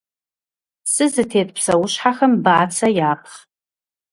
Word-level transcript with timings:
Цы 0.91 1.05
зытет 1.13 1.49
псэущхьэхэм 1.55 2.33
бацэ 2.43 2.87
япхъ. 3.09 3.35